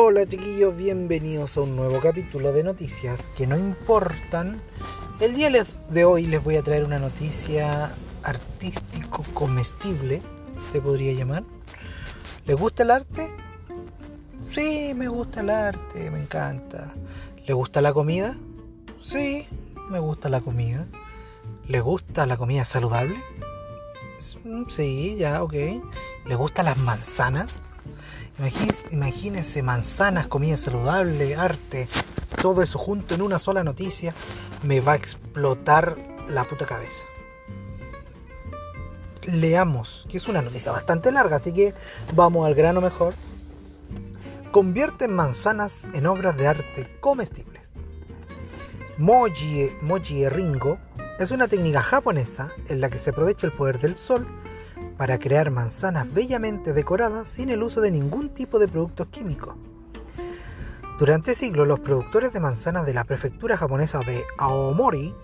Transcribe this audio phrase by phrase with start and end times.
[0.00, 4.62] Hola chiquillos, bienvenidos a un nuevo capítulo de noticias que no importan.
[5.18, 10.22] El día de hoy les voy a traer una noticia artístico comestible,
[10.70, 11.42] se podría llamar.
[12.46, 13.28] ¿Les gusta el arte?
[14.48, 16.94] Sí, me gusta el arte, me encanta.
[17.44, 18.36] ¿Les gusta la comida?
[19.02, 19.48] Sí,
[19.90, 20.86] me gusta la comida.
[21.66, 23.20] ¿Les gusta la comida saludable?
[24.68, 25.54] Sí, ya, ok.
[26.24, 27.64] ¿Les gustan las manzanas?
[28.90, 31.88] Imagínense manzanas, comida saludable, arte,
[32.40, 34.14] todo eso junto en una sola noticia,
[34.62, 35.96] me va a explotar
[36.28, 37.04] la puta cabeza.
[39.22, 41.74] Leamos, que es una noticia bastante larga, así que
[42.14, 43.14] vamos al grano mejor.
[44.52, 47.74] Convierten manzanas en obras de arte comestibles.
[48.96, 50.78] Moji, ringo
[51.18, 54.26] es una técnica japonesa en la que se aprovecha el poder del sol
[54.98, 59.54] para crear manzanas bellamente decoradas sin el uso de ningún tipo de productos químicos.
[60.98, 65.14] Durante siglos, los productores de manzanas de la prefectura japonesa de Aomori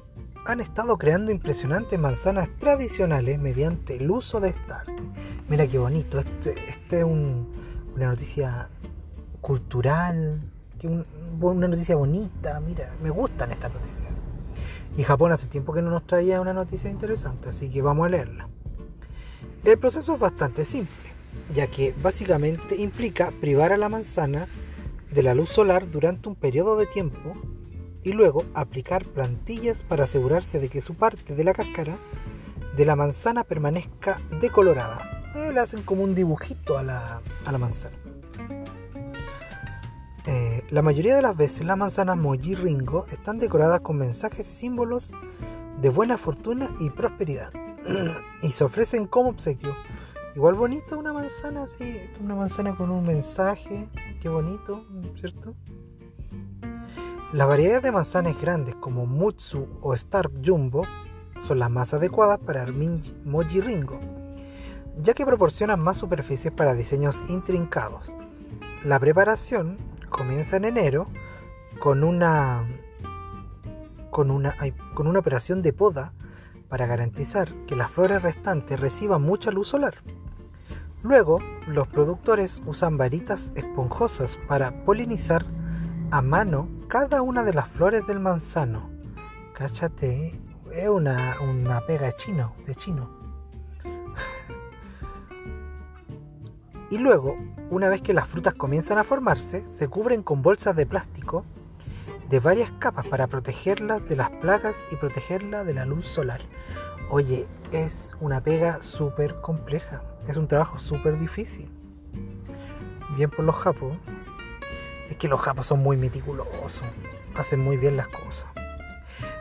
[0.47, 5.03] han estado creando impresionantes manzanas tradicionales mediante el uso de esta arte.
[5.49, 8.71] Mira qué bonito, este, este es una noticia
[9.41, 10.41] cultural,
[11.41, 14.13] una noticia bonita, mira, me gustan estas noticias.
[14.97, 18.11] Y Japón hace tiempo que no nos traía una noticia interesante, así que vamos a
[18.11, 18.49] leerla.
[19.65, 20.95] El proceso es bastante simple,
[21.55, 24.47] ya que básicamente implica privar a la manzana
[25.11, 27.35] de la luz solar durante un periodo de tiempo
[28.03, 31.97] y luego aplicar plantillas para asegurarse de que su parte de la cáscara
[32.77, 35.33] de la manzana permanezca decolorada.
[35.35, 37.23] Eh, le hacen como un dibujito a la,
[37.59, 37.97] manzana.
[40.27, 44.53] Eh, la mayoría de las veces las manzanas Moji Ringo están decoradas con mensajes y
[44.53, 45.13] símbolos
[45.81, 47.51] de buena fortuna y prosperidad
[48.43, 49.75] y se ofrecen como obsequio.
[50.35, 53.89] Igual bonito una manzana así, una manzana con un mensaje,
[54.21, 55.55] qué bonito, ¿cierto?
[57.33, 60.85] Las variedades de manzanas grandes como Mutsu o Star Jumbo
[61.39, 62.73] son las más adecuadas para el
[63.25, 64.01] Moji Ringo,
[64.97, 68.13] ya que proporcionan más superficies para diseños intrincados.
[68.83, 69.79] La preparación
[70.11, 71.07] comienza en enero
[71.81, 72.67] con una
[74.11, 74.55] con una,
[74.95, 76.13] con una operación de poda
[76.69, 79.95] para garantizar que las flores restantes reciban mucha luz solar.
[81.03, 85.45] Luego, los productores usan varitas esponjosas para polinizar
[86.11, 88.91] a mano cada una de las flores del manzano.
[89.53, 90.41] Cáchate,
[90.73, 93.11] es una, una pega chino, de chino.
[96.91, 97.37] y luego,
[97.71, 101.45] una vez que las frutas comienzan a formarse, se cubren con bolsas de plástico
[102.29, 106.41] de varias capas para protegerlas de las plagas y protegerlas de la luz solar.
[107.11, 111.71] Oye, es una pega súper compleja, es un trabajo súper difícil.
[113.17, 113.97] Bien por los japos.
[115.11, 116.83] Es que los japos son muy meticulosos,
[117.37, 118.47] hacen muy bien las cosas.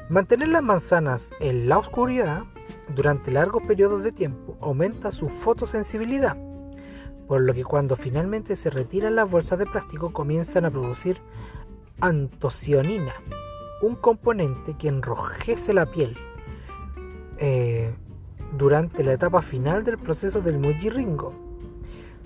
[0.10, 2.44] Mantener las manzanas en la oscuridad
[2.94, 6.38] durante largos periodos de tiempo aumenta su fotosensibilidad,
[7.28, 11.22] por lo que cuando finalmente se retiran las bolsas de plástico comienzan a producir
[12.04, 13.14] antocianina,
[13.82, 16.18] un componente que enrojece la piel
[17.38, 17.96] eh,
[18.58, 20.62] durante la etapa final del proceso del
[20.92, 21.34] ringo.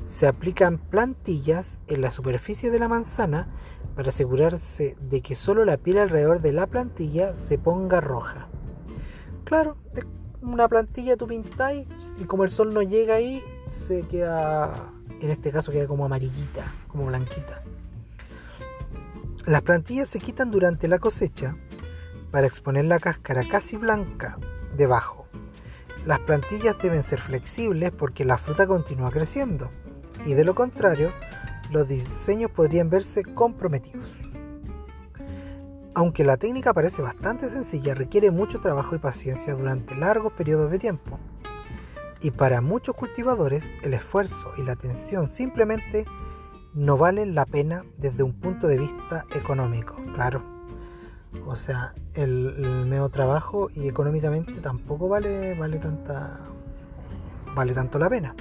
[0.04, 3.50] Se aplican plantillas en la superficie de la manzana
[3.96, 8.48] para asegurarse de que solo la piel alrededor de la plantilla se ponga roja.
[9.44, 9.78] Claro,
[10.42, 15.52] una plantilla tú pintáis y como el sol no llega ahí, se queda, en este
[15.52, 17.67] caso queda como amarillita, como blanquita.
[19.48, 21.56] Las plantillas se quitan durante la cosecha
[22.32, 24.38] para exponer la cáscara casi blanca
[24.76, 25.26] debajo.
[26.06, 29.70] Las plantillas deben ser flexibles porque la fruta continúa creciendo
[30.26, 31.14] y de lo contrario
[31.72, 34.20] los diseños podrían verse comprometidos.
[35.96, 40.80] Aunque la técnica parece bastante sencilla, requiere mucho trabajo y paciencia durante largos periodos de
[40.80, 41.20] tiempo.
[42.22, 46.06] Y para muchos cultivadores el esfuerzo y la atención simplemente
[46.78, 50.44] no valen la pena desde un punto de vista económico, claro.
[51.48, 56.40] O sea, el, el medio trabajo y económicamente tampoco vale, vale tanta
[57.56, 58.36] vale tanto la pena.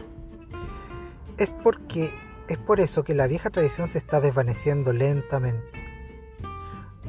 [1.39, 2.13] Es porque
[2.49, 5.81] es por eso que la vieja tradición se está desvaneciendo lentamente.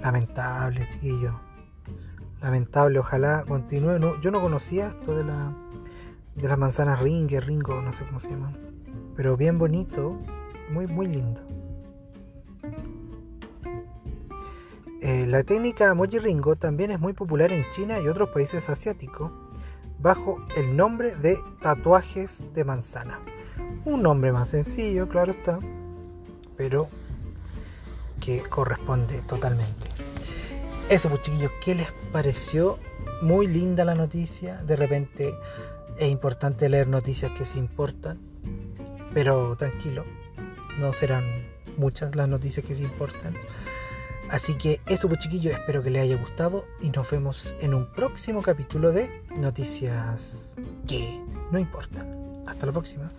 [0.01, 1.41] Lamentable, chiquillo.
[2.39, 3.99] Lamentable, ojalá continúe.
[4.21, 5.53] yo no conocía esto de la
[6.35, 8.55] de las manzanas ringue, ringo, no sé cómo se llaman.
[9.17, 10.17] Pero bien bonito,
[10.69, 11.41] muy, muy lindo.
[15.01, 19.31] Eh, la técnica Moji Ringo también es muy popular en China y otros países asiáticos
[19.99, 23.19] bajo el nombre de tatuajes de manzana.
[23.85, 25.59] Un nombre más sencillo, claro está,
[26.55, 26.87] pero
[28.19, 29.87] que corresponde totalmente.
[30.89, 32.79] Eso, pues chiquillos, ¿qué les pareció?
[33.21, 34.55] Muy linda la noticia.
[34.63, 35.33] De repente
[35.97, 38.19] es importante leer noticias que se importan.
[39.13, 40.05] Pero tranquilo,
[40.77, 41.23] no serán
[41.77, 43.35] muchas las noticias que se importan.
[44.29, 47.85] Así que eso pues chiquillos, espero que les haya gustado y nos vemos en un
[47.93, 51.21] próximo capítulo de Noticias que
[51.51, 52.33] no importan.
[52.45, 53.11] Hasta la próxima.